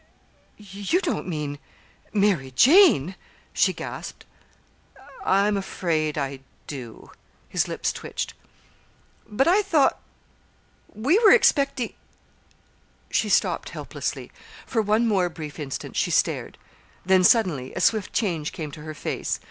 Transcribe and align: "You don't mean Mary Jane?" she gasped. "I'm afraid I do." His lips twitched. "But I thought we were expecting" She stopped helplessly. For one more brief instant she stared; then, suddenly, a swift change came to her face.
"You 0.57 0.99
don't 0.99 1.27
mean 1.27 1.59
Mary 2.11 2.49
Jane?" 2.49 3.13
she 3.53 3.71
gasped. 3.71 4.25
"I'm 5.23 5.55
afraid 5.55 6.17
I 6.17 6.39
do." 6.65 7.11
His 7.47 7.67
lips 7.67 7.93
twitched. 7.93 8.33
"But 9.27 9.47
I 9.47 9.61
thought 9.61 10.01
we 10.91 11.19
were 11.19 11.31
expecting" 11.31 11.93
She 13.11 13.29
stopped 13.29 13.69
helplessly. 13.69 14.31
For 14.65 14.81
one 14.81 15.07
more 15.07 15.29
brief 15.29 15.59
instant 15.59 15.95
she 15.95 16.09
stared; 16.09 16.57
then, 17.05 17.23
suddenly, 17.23 17.71
a 17.75 17.79
swift 17.79 18.11
change 18.11 18.53
came 18.53 18.71
to 18.71 18.81
her 18.81 18.95
face. 18.95 19.39